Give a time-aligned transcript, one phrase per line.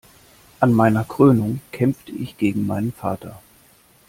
[0.59, 3.39] An meiner Krönung kämpfte ich gegen meinen Vater.